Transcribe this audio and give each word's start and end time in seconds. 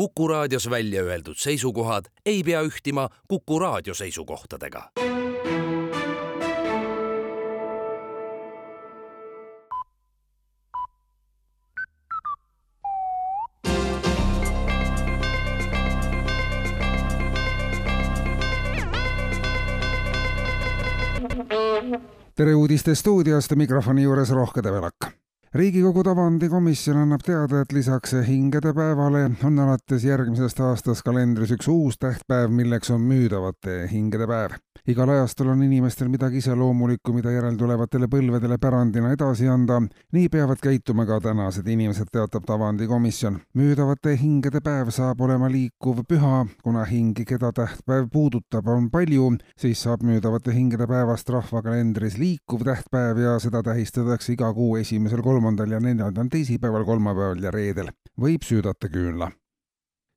Kuku 0.00 0.28
raadios 0.28 0.70
välja 0.70 1.02
öeldud 1.02 1.36
seisukohad 1.36 2.04
ei 2.26 2.42
pea 2.42 2.62
ühtima 2.62 3.08
Kuku 3.28 3.58
raadio 3.58 3.94
seisukohtadega. 3.94 4.90
tere 22.36 22.54
uudiste 22.54 22.94
stuudiost, 22.94 23.52
mikrofoni 23.52 24.02
juures 24.02 24.30
Rohke 24.30 24.62
Debelak 24.62 25.19
riigikogu 25.54 26.04
tavandikomisjon 26.06 27.00
annab 27.02 27.24
teada, 27.26 27.64
et 27.64 27.72
lisaks 27.74 28.14
hingedepäevale 28.26 29.24
on 29.44 29.58
alates 29.58 30.04
järgmisest 30.06 30.60
aastast 30.62 31.02
kalendris 31.06 31.50
üks 31.56 31.68
uus 31.68 31.98
tähtpäev, 31.98 32.52
milleks 32.54 32.90
on 32.94 33.02
müüdavate 33.02 33.82
hingede 33.90 34.30
päev. 34.30 34.54
Igal 34.86 35.08
ajastul 35.08 35.48
on 35.52 35.62
inimestel 35.62 36.08
midagi 36.08 36.40
iseloomulikku, 36.40 37.12
mida 37.12 37.32
järeltulevatele 37.34 38.08
põlvedele 38.10 38.58
pärandina 38.58 39.12
edasi 39.12 39.48
anda. 39.48 39.80
nii 40.12 40.28
peavad 40.28 40.60
käituma 40.62 41.06
ka 41.06 41.20
tänased 41.20 41.66
inimesed, 41.66 42.08
teatab 42.12 42.44
tavandikomisjon. 42.46 43.40
müüdavate 43.54 44.16
hingede 44.20 44.60
päev 44.60 44.90
saab 44.90 45.20
olema 45.20 45.50
liikuv 45.50 46.04
püha, 46.08 46.46
kuna 46.62 46.84
hingi, 46.84 47.24
keda 47.24 47.52
tähtpäev 47.52 48.08
puudutab, 48.12 48.68
on 48.68 48.90
palju, 48.90 49.32
siis 49.56 49.82
saab 49.82 50.02
müüdavate 50.02 50.54
hingede 50.54 50.86
päevast 50.86 51.28
rahvakalendris 51.28 52.18
liikuv 52.18 52.64
tähtpäev 52.64 53.18
ja 53.18 53.38
seda 53.38 53.62
tähistatakse 53.62 54.32
iga 54.32 54.52
kuu 54.54 54.76
esimesel 54.76 55.22
kolmandal 55.22 55.70
ja 55.70 55.80
neljandal 55.80 56.28
teisipäeval, 56.30 56.84
kolmapäeval 56.84 57.42
ja 57.42 57.50
reedel 57.50 57.90
võib 58.20 58.44
süüdata 58.44 58.88
küünla 58.92 59.30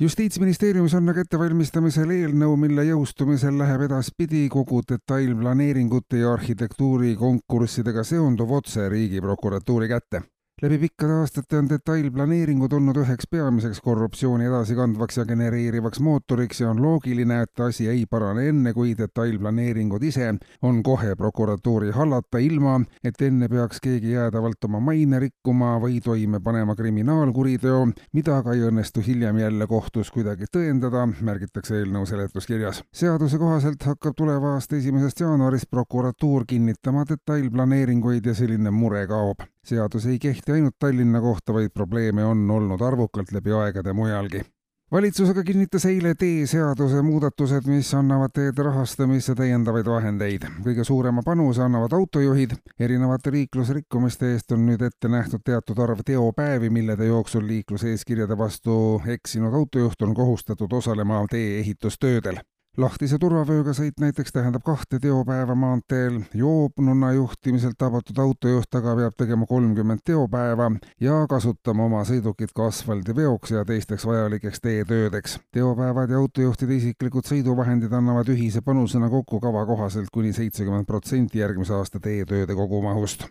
justiitsministeeriumis 0.00 0.94
on 0.94 1.10
aga 1.10 1.24
ettevalmistamisel 1.24 2.12
eelnõu, 2.14 2.54
mille 2.60 2.84
jõustumisel 2.86 3.58
läheb 3.58 3.88
edaspidi 3.88 4.44
kogu 4.52 4.84
detailplaneeringute 4.86 6.22
ja 6.22 6.32
arhitektuurikonkurssidega 6.36 8.04
seonduv 8.06 8.52
otse 8.60 8.88
Riigiprokuratuuri 8.88 9.88
kätte 9.90 10.22
läbi 10.62 10.78
pikkade 10.78 11.12
aastate 11.12 11.58
on 11.58 11.68
detailplaneeringud 11.70 12.72
olnud 12.74 12.96
üheks 12.98 13.28
peamiseks 13.30 13.78
korruptsiooni 13.80 14.48
edasikandvaks 14.48 15.20
ja 15.20 15.24
genereerivaks 15.24 16.00
mootoriks 16.02 16.60
ja 16.60 16.70
on 16.70 16.80
loogiline, 16.82 17.42
et 17.42 17.60
asi 17.60 17.86
ei 17.88 18.06
parane 18.10 18.48
enne, 18.50 18.72
kui 18.74 18.96
detailplaneeringud 18.98 20.02
ise 20.02 20.32
on 20.62 20.80
kohe 20.82 21.14
prokuratuuri 21.16 21.92
hallata, 21.94 22.40
ilma 22.42 22.80
et 23.04 23.22
enne 23.22 23.48
peaks 23.48 23.78
keegi 23.84 24.16
jäädavalt 24.16 24.66
oma 24.66 24.80
maine 24.80 25.20
rikkuma 25.22 25.76
või 25.82 26.00
toime 26.02 26.40
panema 26.40 26.74
kriminaalkuriteo, 26.74 27.84
mida 28.12 28.40
aga 28.42 28.56
ei 28.56 28.64
õnnestu 28.66 29.04
hiljem 29.06 29.38
jälle 29.38 29.66
kohtus 29.70 30.10
kuidagi 30.10 30.50
tõendada, 30.56 31.04
märgitakse 31.20 31.78
eelnõu 31.78 32.06
seletuskirjas. 32.06 32.82
seaduse 32.92 33.38
kohaselt 33.38 33.86
hakkab 33.86 34.18
tuleva 34.18 34.56
aasta 34.56 34.76
esimesest 34.76 35.20
jaanuarist 35.20 35.70
prokuratuur 35.70 36.48
kinnitama 36.48 37.06
detailplaneeringuid 37.08 38.26
ja 38.26 38.34
selline 38.34 38.74
mure 38.74 39.06
kaob 39.06 39.46
seadus 39.68 40.06
ei 40.06 40.18
kehti 40.18 40.52
ainult 40.58 40.78
Tallinna 40.78 41.20
kohta, 41.20 41.54
vaid 41.54 41.74
probleeme 41.74 42.24
on 42.24 42.50
olnud 42.50 42.80
arvukalt 42.80 43.32
läbi 43.32 43.52
aegade 43.52 43.92
mujalgi 43.92 44.44
valitsus 44.92 45.28
aga 45.28 45.42
kinnitas 45.44 45.84
eile 45.88 46.14
teeseaduse 46.18 47.02
muudatused, 47.04 47.66
mis 47.68 47.90
annavad 47.94 48.32
teede 48.34 48.64
rahastamisse 48.64 49.34
täiendavaid 49.36 49.86
vahendeid. 49.86 50.46
kõige 50.64 50.84
suurema 50.84 51.22
panuse 51.22 51.62
annavad 51.62 51.92
autojuhid. 51.92 52.56
erinevate 52.80 53.32
liiklusrikkumiste 53.32 54.32
eest 54.32 54.52
on 54.52 54.66
nüüd 54.66 54.82
ette 54.82 55.08
nähtud 55.08 55.44
teatud 55.44 55.78
arv 55.78 56.00
teopäevi, 56.04 56.70
millede 56.70 57.06
jooksul 57.06 57.46
liikluseeskirjade 57.46 58.38
vastu 58.38 59.02
eksinud 59.06 59.54
autojuht 59.54 60.02
on 60.02 60.14
kohustatud 60.14 60.72
osalema 60.72 61.24
tee-ehitustöödel 61.30 62.40
lahtise 62.78 63.18
turvavööga 63.18 63.72
sõit 63.74 63.98
näiteks 64.00 64.32
tähendab 64.34 64.62
kahte 64.66 65.00
teopäeva 65.02 65.54
maanteel, 65.58 66.20
joobnuna 66.34 67.12
juhtimiselt 67.16 67.78
tabatud 67.78 68.18
autojuht 68.22 68.78
aga 68.80 68.94
peab 69.00 69.16
tegema 69.18 69.48
kolmkümmend 69.50 70.04
teopäeva 70.06 70.70
ja 71.02 71.18
kasutama 71.30 71.88
oma 71.88 72.04
sõidukit 72.08 72.54
ka 72.54 72.68
asfaldiveoks 72.70 73.56
ja 73.56 73.64
teisteks 73.68 74.06
vajalikeks 74.06 74.60
teetöödeks. 74.60 75.38
teopäevad 75.52 76.10
ja 76.10 76.22
autojuhtide 76.22 76.76
isiklikud 76.76 77.26
sõiduvahendid 77.26 77.92
annavad 77.92 78.30
ühise 78.34 78.62
panusena 78.62 79.10
kokku 79.10 79.40
kava 79.40 79.66
kohaselt 79.66 80.12
kuni 80.12 80.32
seitsekümmend 80.32 80.86
protsenti 80.86 81.42
järgmise 81.42 81.74
aasta 81.74 82.00
teetööde 82.00 82.54
kogumahust 82.54 83.28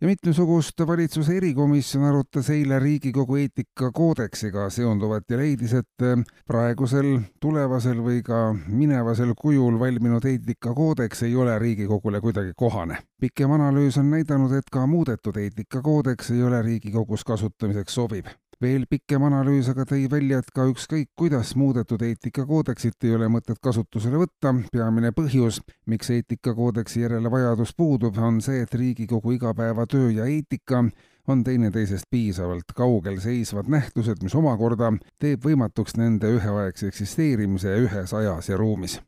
ja 0.00 0.06
mitmesugust 0.06 0.80
valitsuse 0.86 1.36
erikomisjon 1.36 2.04
arutas 2.04 2.50
eile 2.54 2.78
Riigikogu 2.78 3.36
eetikakoodeksiga 3.36 4.68
seonduvat 4.70 5.30
ja 5.30 5.38
leidis, 5.40 5.74
et 5.74 6.06
praegusel, 6.46 7.10
tulevasel 7.40 8.02
või 8.04 8.22
ka 8.26 8.42
minevasel 8.68 9.34
kujul 9.38 9.78
valminud 9.80 10.24
eetikakoodeks 10.24 11.26
ei 11.26 11.36
ole 11.36 11.58
Riigikogule 11.58 12.20
kuidagi 12.20 12.52
kohane. 12.56 12.98
pikem 13.20 13.50
analüüs 13.50 13.98
on 13.98 14.10
näidanud, 14.10 14.52
et 14.52 14.70
ka 14.70 14.86
muudetud 14.86 15.36
eetikakoodeks 15.36 16.30
ei 16.30 16.42
ole 16.42 16.62
Riigikogus 16.62 17.24
kasutamiseks 17.24 17.94
sobiv 17.94 18.30
veel 18.62 18.86
pikem 18.90 19.22
analüüs 19.28 19.68
aga 19.70 19.84
tõi 19.88 20.06
välja, 20.10 20.40
et 20.42 20.50
ka 20.54 20.66
ükskõik 20.70 21.10
kuidas 21.18 21.54
muudetud 21.58 22.02
eetikakoodeksit 22.02 23.06
ei 23.06 23.14
ole 23.16 23.28
mõtet 23.32 23.60
kasutusele 23.62 24.18
võtta, 24.24 24.54
peamine 24.72 25.12
põhjus, 25.16 25.60
miks 25.86 26.10
eetikakoodeksi 26.14 27.04
järele 27.04 27.30
vajadus 27.30 27.74
puudub, 27.76 28.18
on 28.18 28.40
see, 28.44 28.64
et 28.64 28.74
Riigikogu 28.74 29.36
igapäevatöö 29.38 30.10
ja 30.10 30.26
eetika 30.26 30.82
on 31.28 31.44
teineteisest 31.44 32.08
piisavalt 32.10 32.72
kaugel 32.74 33.20
seisvad 33.20 33.68
nähtused, 33.70 34.22
mis 34.22 34.34
omakorda 34.34 34.94
teeb 35.20 35.44
võimatuks 35.44 35.98
nende 36.00 36.32
üheaegse 36.38 36.90
eksisteerimise 36.90 37.76
ühes 37.84 38.16
ajas 38.16 38.50
ja 38.50 38.56
ruumis 38.56 38.98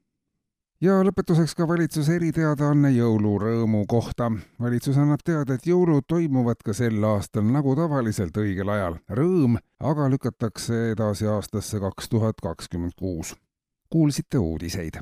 ja 0.80 1.00
lõpetuseks 1.04 1.54
ka 1.56 1.66
valitsuse 1.68 2.16
eriteadaanne 2.16 2.90
jõulurõõmu 2.94 3.84
kohta. 3.88 4.30
valitsus 4.60 4.96
annab 4.96 5.20
teada, 5.24 5.54
et 5.54 5.66
jõulud 5.66 6.06
toimuvad 6.08 6.62
ka 6.64 6.72
sel 6.72 7.04
aastal 7.04 7.44
nagu 7.44 7.76
tavaliselt 7.76 8.36
õigel 8.36 8.72
ajal. 8.72 8.98
Rõõm 9.10 9.58
aga 9.80 10.08
lükatakse 10.08 10.90
edasi 10.92 11.26
aastasse 11.26 11.80
kaks 11.80 12.08
tuhat 12.08 12.40
kakskümmend 12.42 12.96
kuus. 12.96 13.36
kuulsite 13.90 14.38
uudiseid 14.38 14.96